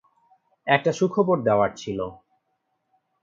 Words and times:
একটা 0.67 0.91
সুখবর 0.93 1.37
দেওয়ার 1.41 1.71
ছিল। 1.75 1.99